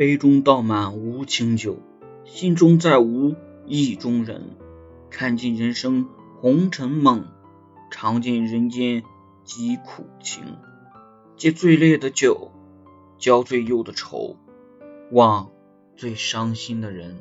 [0.00, 1.76] 杯中倒满无情酒
[2.24, 4.56] 心中再无意中人。
[5.10, 6.08] 看尽人生
[6.40, 7.26] 红尘梦
[7.90, 9.02] 尝尽人间
[9.44, 10.56] 疾苦情。
[11.36, 12.50] 借最烈的酒
[13.18, 14.38] 浇最忧的愁
[15.12, 15.50] 忘
[15.96, 17.18] 最伤心的人。